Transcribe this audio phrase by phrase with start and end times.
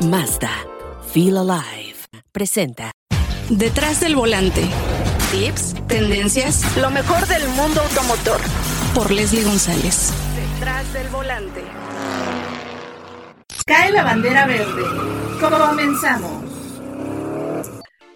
[0.00, 0.50] Mazda.
[1.10, 1.96] Feel Alive.
[2.30, 2.92] Presenta.
[3.48, 4.62] Detrás del volante.
[5.30, 8.38] Tips, tendencias, lo mejor del mundo automotor.
[8.94, 10.12] Por Leslie González.
[10.36, 11.64] Detrás del volante.
[13.64, 14.82] Cae la bandera verde.
[15.40, 16.44] Comenzamos.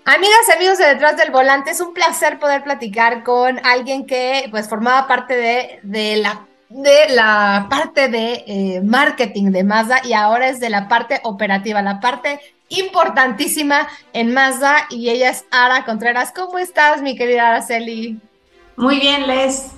[0.04, 4.48] Amigas y amigos de Detrás del Volante, es un placer poder platicar con alguien que
[4.50, 10.12] pues formaba parte de, de la de la parte de eh, marketing de Mazda y
[10.12, 15.84] ahora es de la parte operativa, la parte importantísima en Mazda y ella es Ara
[15.84, 16.32] Contreras.
[16.32, 18.20] ¿Cómo estás, mi querida Araceli?
[18.76, 19.72] Muy bien, Les.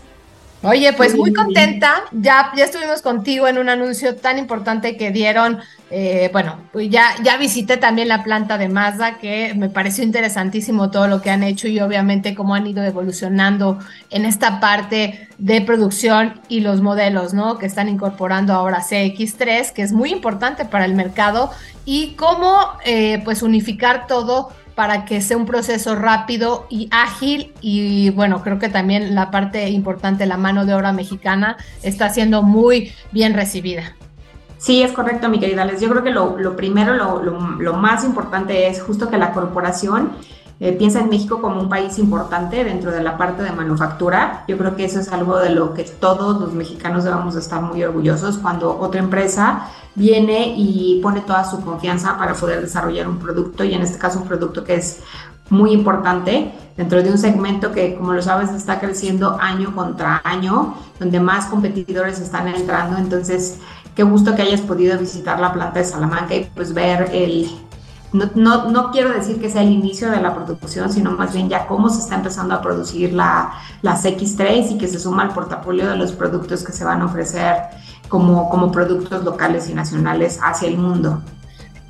[0.65, 2.05] Oye, pues muy contenta.
[2.13, 5.59] Ya, ya estuvimos contigo en un anuncio tan importante que dieron.
[5.91, 10.91] Eh, bueno, pues ya, ya visité también la planta de Mazda, que me pareció interesantísimo
[10.91, 13.81] todo lo que han hecho y obviamente cómo han ido evolucionando
[14.11, 17.59] en esta parte de producción y los modelos, ¿no?
[17.59, 21.51] Que están incorporando ahora CX3, que es muy importante para el mercado
[21.85, 28.11] y cómo, eh, pues, unificar todo para que sea un proceso rápido y ágil y
[28.11, 32.93] bueno, creo que también la parte importante, la mano de obra mexicana, está siendo muy
[33.13, 33.97] bien recibida.
[34.59, 35.81] Sí, es correcto, mi querida Les.
[35.81, 40.13] Yo creo que lo, primero, lo, lo, más importante es justo que la corporación
[40.61, 44.45] eh, piensa en México como un país importante dentro de la parte de manufactura.
[44.47, 47.83] Yo creo que eso es algo de lo que todos los mexicanos debemos estar muy
[47.83, 53.65] orgullosos cuando otra empresa viene y pone toda su confianza para poder desarrollar un producto
[53.65, 55.01] y en este caso un producto que es
[55.51, 60.75] muy importante dentro de un segmento que, como lo sabes, está creciendo año contra año,
[60.99, 62.97] donde más competidores están entrando.
[62.97, 63.59] Entonces,
[63.95, 67.51] qué gusto que hayas podido visitar la planta de Salamanca y pues ver el,
[68.13, 71.49] no, no, no, quiero decir que sea el inicio de la producción, sino más bien
[71.49, 75.33] ya cómo se está empezando a producir la, las X3 y que se suma al
[75.33, 77.57] portafolio de los productos que se van a ofrecer
[78.09, 81.23] como, como productos locales y nacionales hacia el mundo.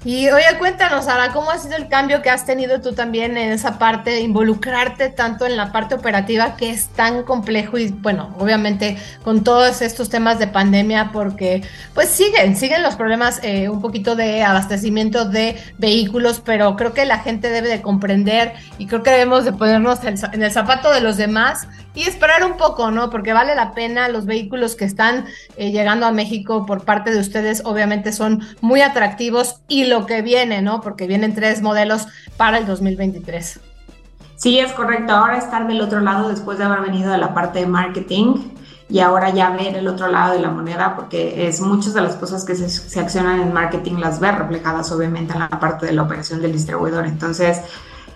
[0.05, 3.53] Y oye, cuéntanos, Sara, ¿cómo ha sido el cambio que has tenido tú también en
[3.53, 8.35] esa parte, de involucrarte tanto en la parte operativa que es tan complejo y bueno,
[8.41, 11.63] obviamente con todos estos temas de pandemia, porque
[11.95, 17.05] pues siguen, siguen los problemas eh, un poquito de abastecimiento de vehículos, pero creo que
[17.05, 21.01] la gente debe de comprender y creo que debemos de ponernos en el zapato de
[21.01, 23.11] los demás y esperar un poco, ¿no?
[23.11, 25.27] Porque vale la pena, los vehículos que están
[25.57, 30.23] eh, llegando a México por parte de ustedes obviamente son muy atractivos y lo que
[30.23, 30.81] viene, ¿no?
[30.81, 33.61] Porque vienen tres modelos para el 2023.
[34.37, 35.13] Sí, es correcto.
[35.13, 38.37] Ahora estar del otro lado después de haber venido de la parte de marketing
[38.89, 42.17] y ahora ya ver el otro lado de la moneda, porque es muchas de las
[42.17, 46.03] cosas que se, accionan en marketing las ver reflejadas obviamente en la parte de la
[46.03, 47.07] operación del distribuidor.
[47.07, 47.61] Entonces,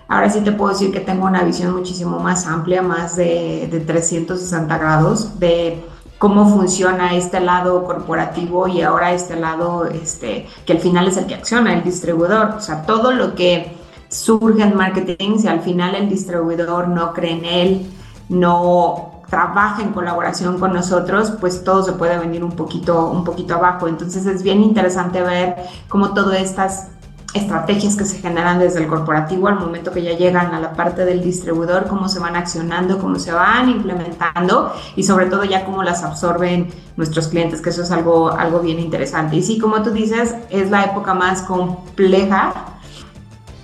[0.09, 4.77] Ahora sí te puedo decir que tengo una visión muchísimo más amplia, más de 360
[4.77, 5.83] grados de
[6.17, 11.27] cómo funciona este lado corporativo y ahora este lado este, que al final es el
[11.27, 12.55] que acciona, el distribuidor.
[12.57, 13.75] O sea, todo lo que
[14.09, 17.91] surge en marketing, si al final el distribuidor no cree en él,
[18.29, 23.55] no trabaja en colaboración con nosotros, pues todo se puede venir un poquito, un poquito
[23.55, 23.87] abajo.
[23.87, 25.55] Entonces es bien interesante ver
[25.89, 26.87] cómo todas estas
[27.37, 31.05] estrategias que se generan desde el corporativo al momento que ya llegan a la parte
[31.05, 35.83] del distribuidor, cómo se van accionando, cómo se van implementando y sobre todo ya cómo
[35.83, 39.37] las absorben nuestros clientes, que eso es algo, algo bien interesante.
[39.37, 42.77] Y sí, como tú dices, es la época más compleja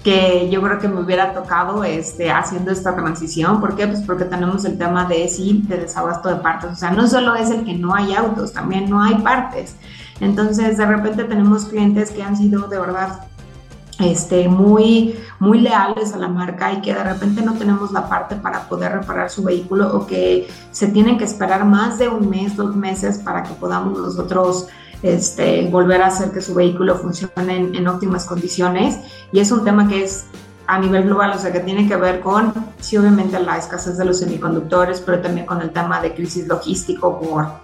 [0.03, 3.61] que yo creo que me hubiera tocado este, haciendo esta transición.
[3.61, 3.87] ¿Por qué?
[3.87, 6.71] Pues porque tenemos el tema de sí, de desabasto de partes.
[6.71, 9.77] O sea, no solo es el que no hay autos, también no hay partes.
[10.19, 13.27] Entonces, de repente tenemos clientes que han sido de verdad
[14.11, 18.35] este, muy, muy leales a la marca y que de repente no tenemos la parte
[18.35, 22.55] para poder reparar su vehículo o que se tienen que esperar más de un mes,
[22.55, 24.67] dos meses para que podamos nosotros
[25.01, 28.97] este, volver a hacer que su vehículo funcione en, en, óptimas condiciones.
[29.31, 30.25] Y es un tema que es
[30.65, 34.05] a nivel global, o sea, que tiene que ver con, sí, obviamente la escasez de
[34.05, 37.63] los semiconductores, pero también con el tema de crisis logístico por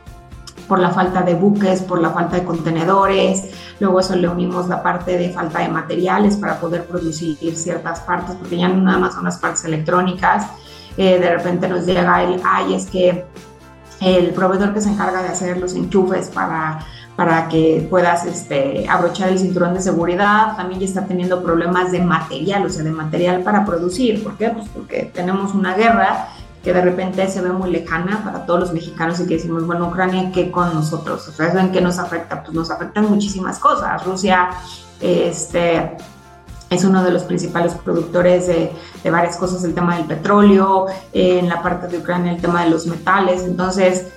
[0.69, 4.83] por la falta de buques, por la falta de contenedores, luego eso le unimos la
[4.83, 9.13] parte de falta de materiales para poder producir ciertas partes, porque ya no nada más
[9.13, 10.47] son las partes electrónicas,
[10.97, 13.25] eh, de repente nos llega el, ay, es que
[14.01, 16.79] el proveedor que se encarga de hacer los enchufes para,
[17.15, 22.01] para que puedas este, abrochar el cinturón de seguridad, también ya está teniendo problemas de
[22.01, 24.23] material, o sea, de material para producir.
[24.23, 24.49] ¿Por qué?
[24.49, 26.29] Pues porque tenemos una guerra
[26.63, 29.87] que de repente se ve muy lejana para todos los mexicanos y que decimos, bueno,
[29.87, 31.27] Ucrania, ¿qué con nosotros?
[31.27, 32.43] O sea, ¿en qué nos afecta?
[32.43, 34.03] Pues nos afectan muchísimas cosas.
[34.05, 34.49] Rusia
[34.99, 35.95] este,
[36.69, 38.73] es uno de los principales productores de,
[39.03, 42.69] de varias cosas, el tema del petróleo, en la parte de Ucrania el tema de
[42.69, 43.43] los metales.
[43.43, 44.07] Entonces,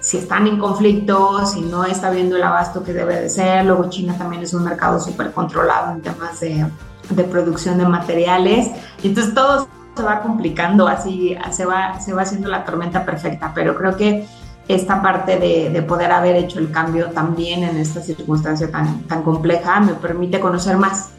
[0.00, 3.66] si están en conflicto, si no está viendo el abasto que debe de ser.
[3.66, 6.66] Luego China también es un mercado súper controlado en temas de,
[7.10, 8.70] de, producción de materiales.
[9.02, 9.68] Entonces todo
[10.00, 14.26] se va complicando, así se va, se va haciendo la tormenta perfecta, pero creo que
[14.66, 19.22] esta parte de, de, poder haber hecho el cambio también en esta circunstancia tan, tan
[19.22, 21.10] compleja me permite conocer más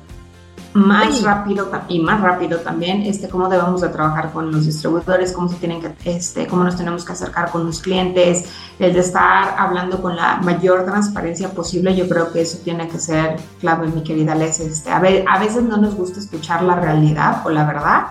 [0.73, 5.49] más rápido y más rápido también este cómo debemos de trabajar con los distribuidores cómo
[5.49, 8.45] se tienen que este cómo nos tenemos que acercar con los clientes
[8.79, 12.99] el de estar hablando con la mayor transparencia posible yo creo que eso tiene que
[12.99, 16.75] ser clave mi querida Les este a, ver, a veces no nos gusta escuchar la
[16.75, 18.03] realidad o la verdad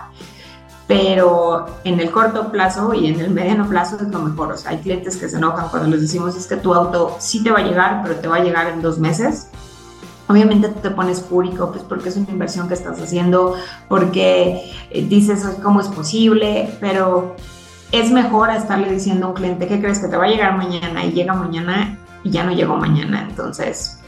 [0.91, 4.51] pero en el corto plazo y en el mediano plazo es lo mejor.
[4.51, 7.41] O sea, hay clientes que se enojan cuando les decimos es que tu auto sí
[7.41, 9.47] te va a llegar, pero te va a llegar en dos meses.
[10.27, 13.55] Obviamente te pones público, pues porque es una inversión que estás haciendo,
[13.87, 17.37] porque eh, dices cómo es posible, pero
[17.93, 21.05] es mejor estarle diciendo a un cliente que crees que te va a llegar mañana
[21.05, 23.27] y llega mañana y ya no llegó mañana.
[23.29, 24.00] Entonces,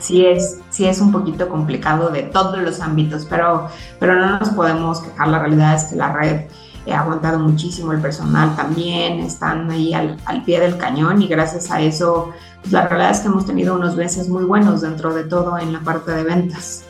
[0.00, 4.50] sí, es, sí es un poquito complicado de todos los ámbitos, pero, pero no nos
[4.50, 5.28] podemos quejar.
[5.28, 6.46] La realidad es que la red
[6.92, 11.70] ha aguantado muchísimo, el personal también, están ahí al, al pie del cañón y gracias
[11.70, 15.24] a eso pues, la realidad es que hemos tenido unos meses muy buenos dentro de
[15.24, 16.84] todo en la parte de ventas.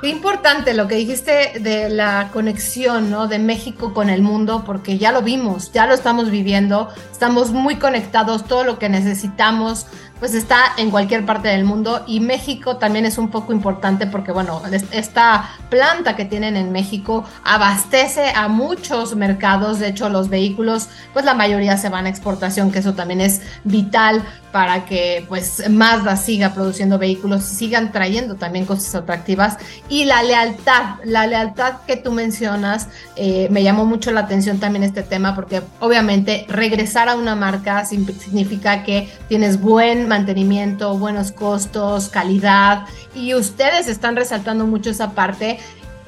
[0.00, 3.28] Qué importante lo que dijiste de la conexión ¿no?
[3.28, 7.76] de México con el mundo, porque ya lo vimos, ya lo estamos viviendo, estamos muy
[7.76, 9.86] conectados, todo lo que necesitamos
[10.20, 14.30] pues está en cualquier parte del mundo y México también es un poco importante porque
[14.30, 14.62] bueno,
[14.92, 21.24] esta planta que tienen en México abastece a muchos mercados, de hecho los vehículos pues
[21.24, 24.22] la mayoría se van a exportación, que eso también es vital
[24.52, 29.56] para que pues Mazda siga produciendo vehículos, sigan trayendo también cosas atractivas.
[29.88, 34.82] Y la lealtad, la lealtad que tú mencionas, eh, me llamó mucho la atención también
[34.82, 42.10] este tema porque obviamente regresar a una marca significa que tienes buen mantenimiento, buenos costos,
[42.10, 42.84] calidad
[43.14, 45.58] y ustedes están resaltando mucho esa parte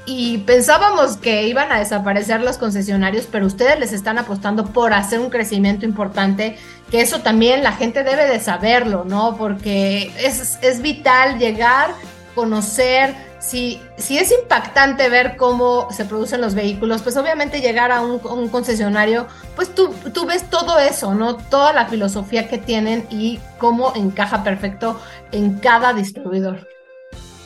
[0.05, 5.21] y pensábamos que iban a desaparecer los concesionarios, pero ustedes les están apostando por hacer
[5.21, 6.59] un crecimiento importante,
[6.91, 9.37] que eso también la gente debe de saberlo, ¿no?
[9.37, 11.93] Porque es, es vital llegar,
[12.35, 18.01] conocer, si, si es impactante ver cómo se producen los vehículos, pues obviamente llegar a
[18.01, 21.37] un, concesionario, pues tú, tú ves todo eso, ¿no?
[21.37, 24.99] Toda la filosofía que tienen y cómo encaja perfecto
[25.33, 26.69] en cada distribuidor.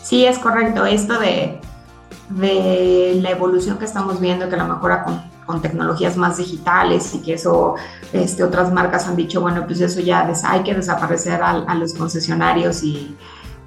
[0.03, 0.85] Sí, es correcto.
[0.85, 1.59] Esto de
[2.29, 7.21] de la evolución que estamos viendo, que la mejora con, con tecnologías más digitales y
[7.21, 7.77] que eso,
[8.13, 11.95] este, otras marcas han dicho, bueno, pues eso ya hay que desaparecer a, a los
[11.95, 13.17] concesionarios y,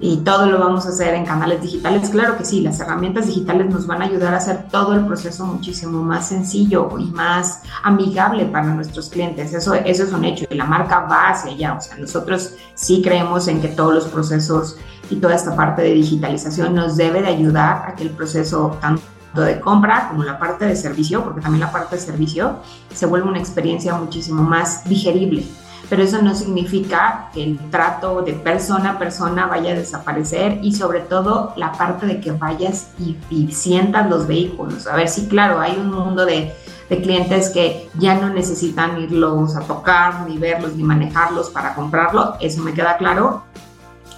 [0.02, 2.08] y todo lo vamos a hacer en canales digitales.
[2.08, 5.44] Claro que sí, las herramientas digitales nos van a ayudar a hacer todo el proceso
[5.44, 9.52] muchísimo más sencillo y más amigable para nuestros clientes.
[9.52, 11.74] Eso, es un hecho y la marca va hacia allá.
[11.74, 14.78] O sea, nosotros sí creemos en que todos los procesos
[15.10, 19.02] y toda esta parte de digitalización nos debe de ayudar a que el proceso tanto
[19.34, 22.56] de compra como la parte de servicio, porque también la parte de servicio
[22.92, 25.44] se vuelve una experiencia muchísimo más digerible.
[25.90, 30.72] Pero eso no significa que el trato de persona a persona vaya a desaparecer y
[30.72, 34.86] sobre todo la parte de que vayas y, sientas los vehículos.
[34.86, 36.54] A ver, sí, claro, hay un mundo de,
[36.88, 42.36] de clientes que ya no necesitan irlos a tocar, ni verlos, ni manejarlos para comprarlo,
[42.40, 43.42] eso me queda claro,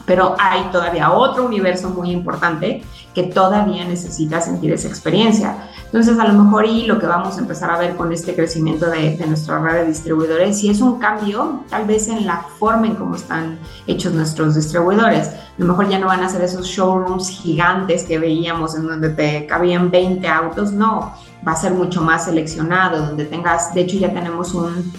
[0.06, 2.82] pero hay todavía otro universo muy importante
[3.14, 5.68] que todavía necesita sentir esa experiencia.
[5.84, 8.86] Entonces, a lo mejor y lo que vamos a empezar a ver con este crecimiento
[8.86, 12.86] de, de nuestra red de distribuidores, si es un cambio, tal vez en la forma
[12.86, 15.28] en cómo están hechos nuestros distribuidores.
[15.28, 19.10] A lo mejor ya no van a ser esos showrooms gigantes que veíamos en donde
[19.10, 21.12] te cabían 20 autos, no,
[21.46, 24.92] va a ser mucho más seleccionado, donde tengas, de hecho ya tenemos un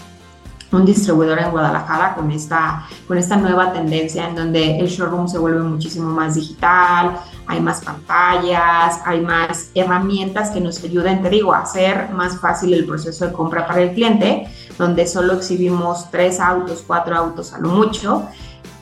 [0.73, 5.37] un distribuidor en Guadalajara con esta, con esta nueva tendencia en donde el showroom se
[5.37, 11.53] vuelve muchísimo más digital, hay más pantallas, hay más herramientas que nos ayuden, te digo,
[11.53, 16.39] a hacer más fácil el proceso de compra para el cliente, donde solo exhibimos tres
[16.39, 18.23] autos, cuatro autos a lo mucho.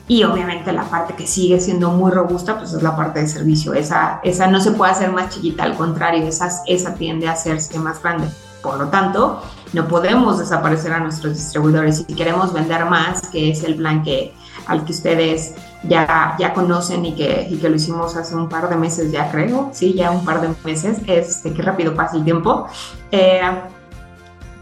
[0.08, 3.72] Y obviamente la parte que sigue siendo muy robusta, pues es la parte de servicio.
[3.72, 7.78] Esa, esa no se puede hacer más chiquita, al contrario, esa, esa tiende a hacerse
[7.78, 8.26] más grande.
[8.62, 9.42] Por lo tanto,
[9.72, 12.04] no podemos desaparecer a nuestros distribuidores.
[12.06, 14.34] Si queremos vender más, que es el plan que,
[14.66, 15.54] al que ustedes
[15.84, 19.30] ya, ya conocen y que, y que lo hicimos hace un par de meses, ya
[19.30, 22.66] creo, sí, ya un par de meses, este, qué rápido pasa el tiempo.
[23.10, 23.40] Eh,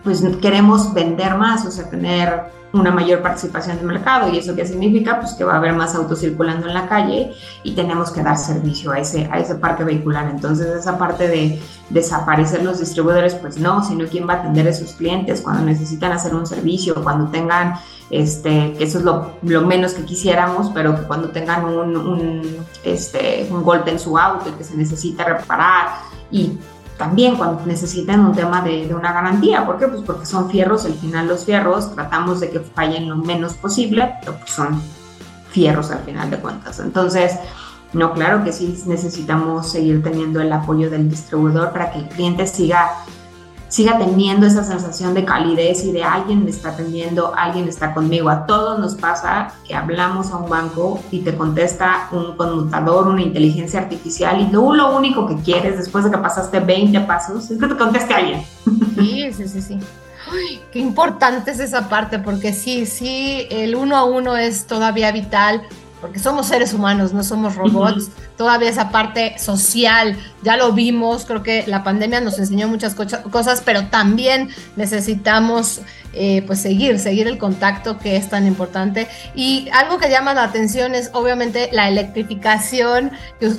[0.03, 4.33] pues queremos vender más, o sea, tener una mayor participación de mercado.
[4.33, 5.21] ¿Y eso qué significa?
[5.21, 8.39] Pues que va a haber más autos circulando en la calle y tenemos que dar
[8.39, 10.31] servicio a ese, a ese parque vehicular.
[10.31, 14.73] Entonces, esa parte de desaparecer los distribuidores, pues no, sino quién va a atender a
[14.73, 17.75] sus clientes cuando necesitan hacer un servicio, cuando tengan,
[18.11, 22.43] este, que eso es lo, menos que quisiéramos, pero que cuando tengan un, un,
[22.85, 25.89] este, un golpe en su auto y que se necesita reparar
[26.31, 26.57] y
[27.01, 29.65] también cuando necesitan un tema de, una garantía.
[29.65, 29.89] ¿Por qué?
[29.89, 34.17] Pues porque son fierros, al final los fierros tratamos de que fallen lo menos posible,
[34.21, 34.83] pero pues son
[35.49, 36.79] fierros al final de cuentas.
[36.79, 37.39] Entonces,
[37.95, 42.47] no, claro que sí necesitamos seguir teniendo el apoyo del distribuidor para que el cliente
[42.47, 42.91] siga
[43.71, 48.29] siga teniendo esa sensación de calidez y de alguien me está atendiendo, alguien está conmigo.
[48.29, 53.23] A todos nos pasa que hablamos a un banco y te contesta un conmutador, una
[53.23, 57.59] inteligencia artificial y tú lo único que quieres después de que pasaste 20 pasos es
[57.59, 58.43] que te conteste alguien.
[58.99, 59.79] Sí, sí, sí, sí.
[60.73, 65.63] qué importante es esa parte, porque sí, sí, el uno a uno es todavía vital,
[66.01, 68.11] porque somos seres humanos, no somos robots.
[68.37, 73.63] Todavía esa parte social, ya lo vimos, creo que la pandemia nos enseñó muchas cosas,
[73.65, 79.09] pero también necesitamos eh, pues seguir, seguir el contacto que es tan importante.
[79.35, 83.13] Y algo que llama la atención es obviamente la electrificación,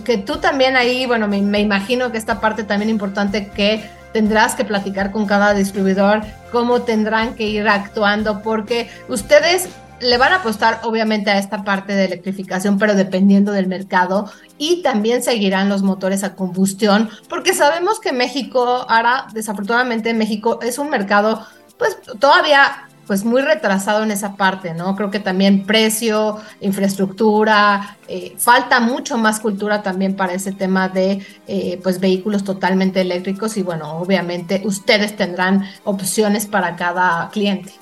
[0.03, 4.55] que, tú también ahí, bueno, me, me imagino que esta parte también importante que tendrás
[4.55, 6.21] que platicar con cada distribuidor,
[6.51, 9.69] cómo tendrán que ir actuando, porque ustedes
[10.01, 14.81] le van a apostar obviamente a esta parte de electrificación, pero dependiendo del mercado y
[14.81, 20.89] también seguirán los motores a combustión, porque sabemos que México, ahora desafortunadamente México es un
[20.89, 21.45] mercado
[21.77, 24.95] pues todavía pues muy retrasado en esa parte, ¿no?
[24.95, 31.25] Creo que también precio, infraestructura, eh, falta mucho más cultura también para ese tema de
[31.47, 37.73] eh, pues vehículos totalmente eléctricos y bueno, obviamente ustedes tendrán opciones para cada cliente.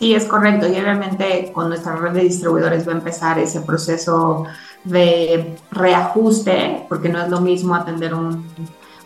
[0.00, 0.66] Sí, es correcto.
[0.66, 4.46] Y obviamente con nuestra red de distribuidores va a empezar ese proceso
[4.82, 8.46] de reajuste, porque no es lo mismo atender un,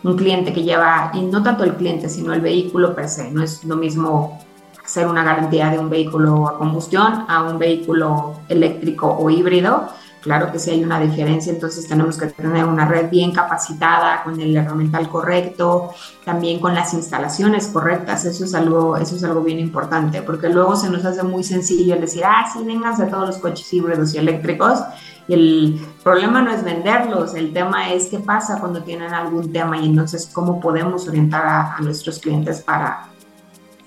[0.04, 3.28] un cliente que lleva, y no tanto el cliente, sino el vehículo per se.
[3.32, 4.38] No es lo mismo
[4.84, 9.88] hacer una garantía de un vehículo a combustión a un vehículo eléctrico o híbrido
[10.24, 14.40] Claro que sí hay una diferencia, entonces tenemos que tener una red bien capacitada, con
[14.40, 15.90] el herramental correcto,
[16.24, 20.76] también con las instalaciones correctas, eso es algo, eso es algo bien importante, porque luego
[20.76, 24.18] se nos hace muy sencillo decir, ah, sí, vengan de todos los coches híbridos y
[24.18, 24.80] eléctricos,
[25.28, 29.76] y el problema no es venderlos, el tema es qué pasa cuando tienen algún tema
[29.76, 33.10] y entonces cómo podemos orientar a nuestros clientes para,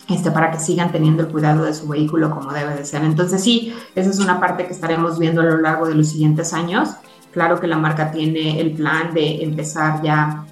[0.10, 3.04] este, para que sigan teniendo el cuidado de su vehículo como debe de ser.
[3.04, 6.54] Entonces sí, esa es una parte que estaremos viendo a lo largo de los siguientes
[6.54, 6.90] años.
[7.32, 10.46] Claro que la marca tiene el plan de empezar ya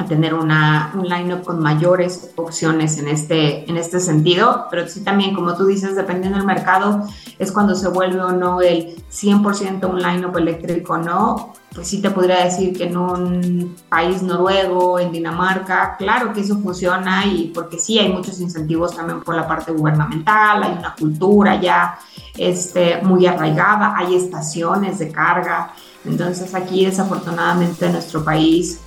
[0.00, 5.04] a tener una, un line-up con mayores opciones en este, en este sentido, pero sí
[5.04, 7.06] también, como tú dices, dependiendo del mercado,
[7.38, 11.52] es cuando se vuelve o no el 100% un line-up eléctrico, ¿no?
[11.74, 16.58] Pues sí te podría decir que en un país noruego, en Dinamarca, claro que eso
[16.58, 21.60] funciona y porque sí hay muchos incentivos también por la parte gubernamental, hay una cultura
[21.60, 21.98] ya
[22.38, 25.74] este, muy arraigada, hay estaciones de carga,
[26.06, 28.80] entonces aquí desafortunadamente en nuestro país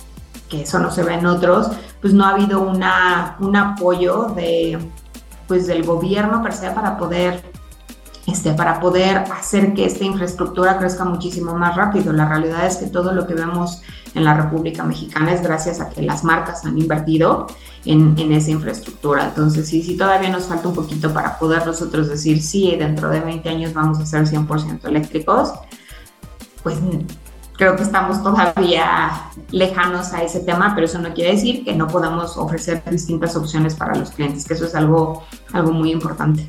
[0.48, 1.68] que eso no se ve en otros,
[2.00, 4.78] pues no ha habido una, un apoyo de,
[5.46, 7.42] pues del gobierno per se para poder,
[8.26, 12.12] este, para poder hacer que esta infraestructura crezca muchísimo más rápido.
[12.12, 13.82] La realidad es que todo lo que vemos
[14.14, 17.46] en la República Mexicana es gracias a que las marcas han invertido
[17.84, 19.26] en, en, esa infraestructura.
[19.26, 23.20] Entonces, sí, sí, todavía nos falta un poquito para poder nosotros decir, sí, dentro de
[23.20, 25.52] 20 años vamos a ser 100% eléctricos,
[26.62, 26.78] pues
[27.56, 31.86] creo que estamos todavía lejanos a ese tema, pero eso no quiere decir que no
[31.86, 36.48] podamos ofrecer distintas opciones para los clientes, que eso es algo, algo muy importante.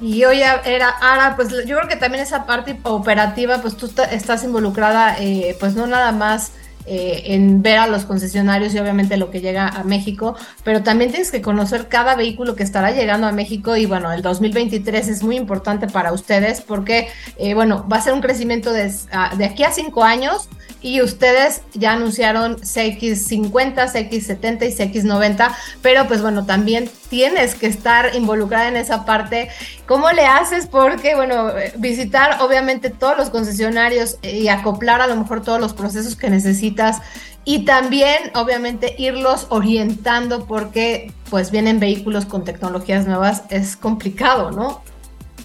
[0.00, 4.44] Y hoy era Ara, pues yo creo que también esa parte operativa, pues tú estás
[4.44, 6.52] involucrada, eh, pues no nada más
[6.90, 11.10] eh, en ver a los concesionarios y obviamente lo que llega a México, pero también
[11.10, 15.22] tienes que conocer cada vehículo que estará llegando a México y bueno, el 2023 es
[15.22, 18.92] muy importante para ustedes porque, eh, bueno, va a ser un crecimiento de,
[19.36, 20.48] de aquí a cinco años
[20.80, 28.14] y ustedes ya anunciaron CX50, CX70 y CX90, pero pues bueno, también tienes que estar
[28.14, 29.48] involucrada en esa parte.
[29.86, 30.66] ¿Cómo le haces?
[30.66, 36.14] Porque, bueno, visitar obviamente todos los concesionarios y acoplar a lo mejor todos los procesos
[36.14, 37.02] que necesitas
[37.44, 44.82] y también obviamente irlos orientando porque pues vienen vehículos con tecnologías nuevas, es complicado, ¿no?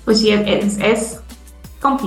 [0.04, 1.20] Pues sí, es, es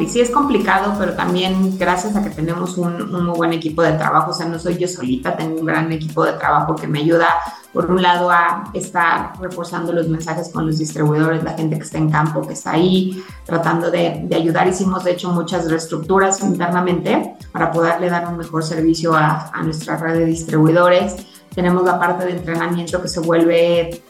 [0.09, 4.31] sí es complicado, pero también gracias a que tenemos un, muy buen equipo de trabajo,
[4.31, 7.29] o sea, no soy yo solita, tengo un gran equipo de trabajo que me ayuda,
[7.73, 11.99] por un lado, a estar reforzando los mensajes con los distribuidores, la gente que está
[11.99, 14.67] en campo, que está ahí tratando de, de ayudar.
[14.67, 19.99] Hicimos, de hecho, muchas reestructuras internamente para poderle dar un mejor servicio a, a nuestra
[19.99, 21.17] red de distribuidores.
[21.55, 24.03] Tenemos la parte de entrenamiento que se vuelve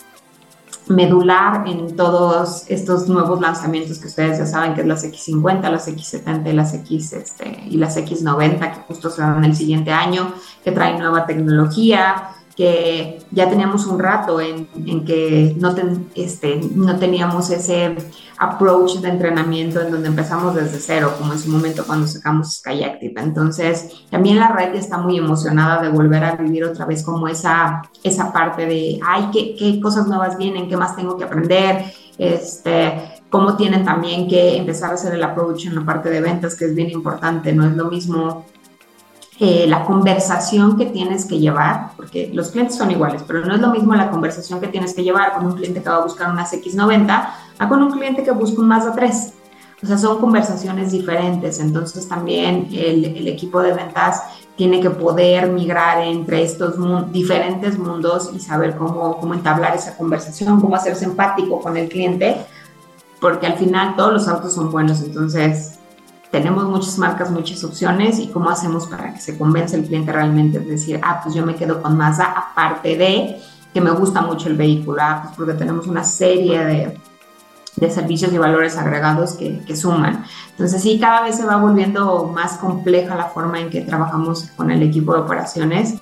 [0.89, 5.89] medular en todos estos nuevos lanzamientos que ustedes ya saben que es las X50, las
[5.89, 10.33] X70 y las X este, y las X90 que justo se dan el siguiente año,
[10.63, 14.67] que traen nueva tecnología, que ya teníamos un rato en,
[15.05, 15.75] que no,
[16.15, 17.95] este, no teníamos ese
[18.39, 23.13] approach de entrenamiento en donde empezamos desde cero, como en su momento cuando sacamos Skyactiv.
[23.19, 27.83] Entonces, también la red está muy emocionada de volver a vivir otra vez como esa,
[28.03, 31.85] esa parte de, ay, ¿qué, qué cosas nuevas vienen, qué más tengo que aprender,
[32.17, 36.55] este, cómo tienen también que empezar a hacer el approach en la parte de ventas,
[36.55, 38.47] que es bien importante, no es lo mismo
[39.39, 43.61] eh, la conversación que tienes que llevar, porque los clientes son iguales, pero no es
[43.61, 46.31] lo mismo la conversación que tienes que llevar con un cliente que va a buscar
[46.31, 47.29] unas X90
[47.59, 49.35] a con un cliente que busca un Mazda 3.
[49.83, 51.61] O sea, son conversaciones diferentes.
[51.61, 54.23] Entonces también el, equipo de ventas
[54.57, 56.77] tiene que poder migrar entre estos
[57.13, 62.39] diferentes mundos y saber cómo, cómo entablar esa conversación, cómo hacerse empático con el cliente,
[63.21, 65.03] porque al final todos los autos son buenos.
[65.03, 65.76] Entonces,
[66.31, 70.59] tenemos muchas marcas, muchas opciones y cómo hacemos para que se convence el cliente realmente
[70.59, 73.41] de decir, ah, pues yo me quedo con Mazda, aparte de
[73.73, 77.01] que me gusta mucho el vehículo, ah, pues porque tenemos una serie de,
[77.77, 80.25] de servicios y valores agregados que, que, suman.
[80.51, 84.71] Entonces sí, cada vez se va volviendo más compleja la forma en que trabajamos con
[84.71, 85.97] el equipo de operaciones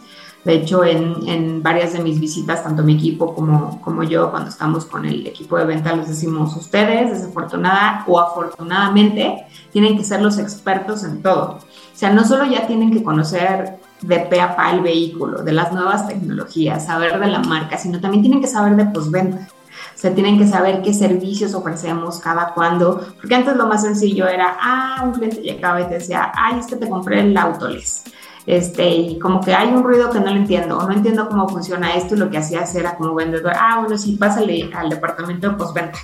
[0.45, 4.51] de hecho, en, en, varias de mis visitas, tanto mi equipo como, como yo, cuando
[4.51, 10.21] estamos con el equipo de venta, les decimos, ustedes, desafortunada o afortunadamente, tienen que ser
[10.21, 11.61] los expertos en todo.
[11.61, 15.53] O sea, no solo ya tienen que conocer de pe a pa el vehículo, de
[15.53, 19.49] las nuevas tecnologías, saber de la marca, sino también tienen que saber de postventa.
[19.95, 24.29] O sea, tienen que saber qué servicios ofrecemos cada cuándo, porque antes lo más sencillo
[24.29, 28.05] era, ah, un cliente llegaba y te decía, ay, es que te compré el Autoles
[28.47, 31.49] este, y como que hay un ruido que no lo entiendo, o no entiendo cómo
[31.49, 35.51] funciona esto, y lo que hacías era como vendedor, ah, bueno, sí, pásale al departamento
[35.51, 35.99] de postventa.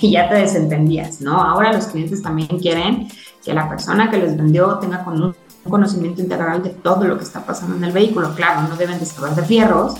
[0.00, 1.40] Y ya te desentendías, ¿no?
[1.40, 3.08] Ahora los clientes también quieren
[3.44, 5.34] que la persona que les vendió tenga con un
[5.68, 8.34] conocimiento integral de todo lo que está pasando en el vehículo.
[8.34, 9.94] Claro, no deben de saber de fierros,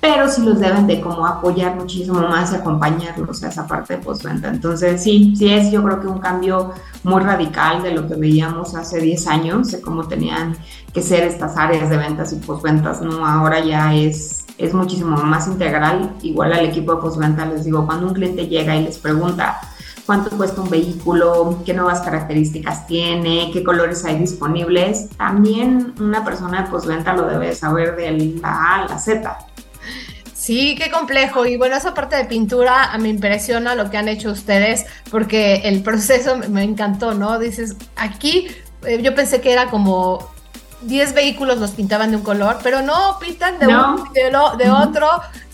[0.00, 4.02] pero sí los deben de como apoyar muchísimo más y acompañarlos a esa parte de
[4.02, 4.48] postventa.
[4.48, 6.72] Entonces, sí, sí es yo creo que un cambio
[7.02, 10.56] muy radical de lo que veíamos hace 10 años, de cómo tenían
[10.92, 13.26] que ser estas áreas de ventas y postventas, ¿no?
[13.26, 16.12] Ahora ya es, es muchísimo más integral.
[16.22, 19.60] Igual al equipo de postventa les digo, cuando un cliente llega y les pregunta,
[20.06, 25.08] cuánto cuesta un vehículo, qué nuevas características tiene, qué colores hay disponibles.
[25.16, 29.36] También una persona de postventa lo debe saber de la A a la Z.
[30.48, 31.44] Sí, qué complejo.
[31.44, 35.82] Y bueno, esa parte de pintura me impresiona lo que han hecho ustedes, porque el
[35.82, 37.38] proceso me encantó, ¿no?
[37.38, 38.48] Dices, aquí
[38.86, 40.30] eh, yo pensé que era como
[40.80, 45.06] 10 vehículos los pintaban de un color, pero no, pintan de, un, de, otro,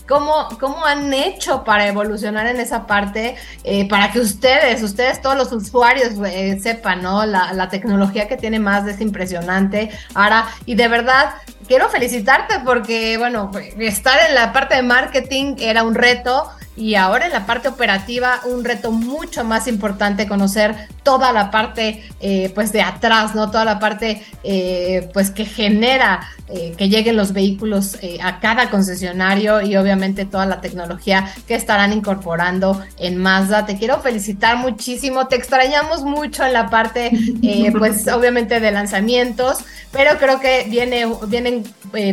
[0.07, 3.35] ¿Cómo, ¿Cómo, han hecho para evolucionar en esa parte?
[3.65, 7.25] Eh, para que ustedes, ustedes todos los usuarios eh, sepan, ¿no?
[7.25, 9.89] La, la, tecnología que tiene más es impresionante.
[10.13, 11.33] Ahora, y de verdad,
[11.67, 17.27] quiero felicitarte porque, bueno, estar en la parte de marketing era un reto y ahora
[17.27, 22.71] en la parte operativa un reto mucho más importante conocer toda la parte eh, pues
[22.71, 27.97] de atrás no toda la parte eh, pues que genera eh, que lleguen los vehículos
[28.21, 33.65] a cada concesionario y obviamente toda la tecnología que estarán incorporando en Mazda.
[33.65, 35.27] Te quiero felicitar muchísimo.
[35.27, 37.09] Te extrañamos mucho en la parte
[37.79, 39.57] pues obviamente de lanzamientos
[39.91, 41.63] pero creo que viene vienen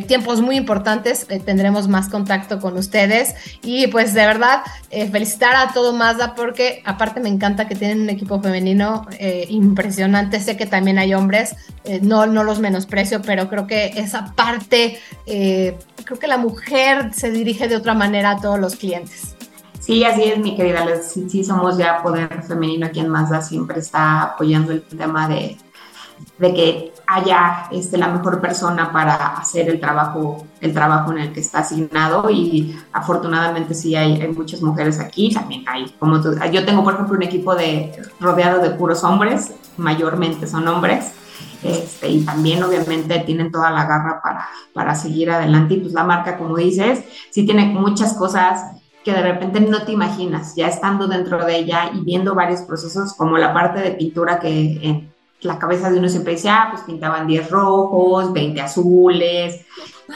[0.06, 1.26] tiempos muy importantes.
[1.44, 3.34] Tendremos más contacto con ustedes.
[3.62, 4.51] Y pues de verdad
[4.90, 9.46] eh, felicitar a todo Mazda porque aparte me encanta que tienen un equipo femenino eh,
[9.48, 10.40] impresionante.
[10.40, 14.98] Sé que también hay hombres, eh, no, no los menosprecio, pero creo que esa parte,
[15.24, 19.36] creo que la mujer se dirige de otra manera a todos los clientes.
[19.78, 20.84] Sí, así es, mi querida.
[21.02, 25.56] Sí, sí, somos ya poder femenino aquí en Mazda, siempre está apoyando el tema de,
[26.38, 31.32] de que haya este, la mejor persona para hacer el trabajo, el trabajo en el
[31.32, 32.30] que está asignado.
[32.30, 37.16] Y afortunadamente sí hay, hay muchas mujeres aquí, también hay, como yo tengo por ejemplo
[37.16, 41.12] un equipo de, rodeado de puros hombres, mayormente son hombres,
[41.62, 45.74] este, y también obviamente tienen toda la garra para, para seguir adelante.
[45.74, 49.92] Y pues la marca como dices, sí tiene muchas cosas que de repente no te
[49.92, 54.38] imaginas, ya estando dentro de ella y viendo varios procesos, como la parte de pintura
[54.38, 55.11] que en
[55.42, 59.60] la cabeza de uno siempre dice, ah, pues pintaban 10 rojos, 20 azules,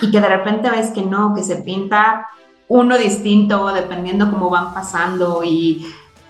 [0.00, 2.28] y que de repente ves que no, que se pinta
[2.68, 5.86] uno distinto dependiendo cómo van pasando y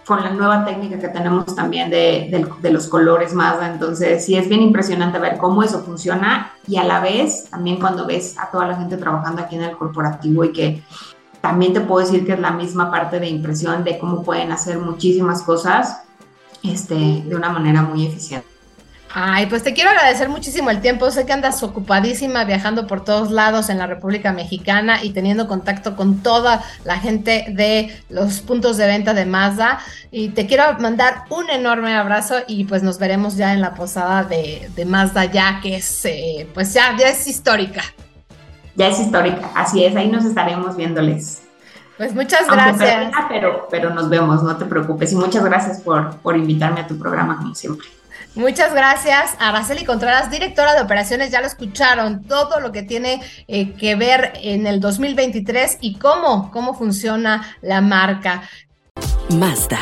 [0.06, 2.28] con la nueva técnica que tenemos también de,
[2.60, 6.84] de, los colores más, entonces sí es bien impresionante ver cómo eso funciona y a
[6.84, 10.52] la vez también cuando ves a toda la gente trabajando aquí en el corporativo y
[10.52, 10.82] que
[11.40, 14.78] también te puedo decir que es la misma parte de impresión de cómo pueden hacer
[14.78, 16.02] muchísimas cosas
[16.62, 18.55] este, de una manera muy eficiente.
[19.18, 21.10] Ay, pues te quiero agradecer muchísimo el tiempo.
[21.10, 25.96] Sé que andas ocupadísima viajando por todos lados en la República Mexicana y teniendo contacto
[25.96, 29.78] con toda la gente de los puntos de venta de Mazda.
[30.10, 34.22] Y te quiero mandar un enorme abrazo y pues nos veremos ya en la posada
[34.22, 37.82] de, de Mazda ya, que es, eh, pues ya, ya es histórica
[38.74, 41.42] ya es histórica, así es, ahí nos estaremos viéndoles.
[41.96, 43.10] Pues muchas gracias.
[43.30, 45.10] pero, pero nos vemos, no te preocupes.
[45.12, 47.86] Y muchas gracias por, por invitarme a tu programa, como siempre.
[48.36, 49.34] Muchas gracias.
[49.38, 54.34] Araceli Contreras, directora de operaciones, ya lo escucharon, todo lo que tiene eh, que ver
[54.42, 58.42] en el 2023 y cómo, cómo funciona la marca.
[59.30, 59.80] Mazda,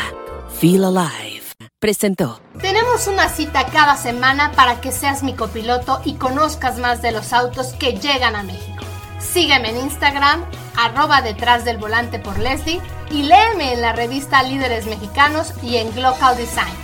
[0.61, 1.43] Feel Alive,
[1.81, 2.41] presentó.
[2.61, 7.33] Tenemos una cita cada semana para que seas mi copiloto y conozcas más de los
[7.33, 8.85] autos que llegan a México.
[9.19, 10.45] Sígueme en Instagram,
[10.77, 15.93] arroba detrás del volante por Leslie y léeme en la revista Líderes Mexicanos y en
[15.93, 16.84] Global Design.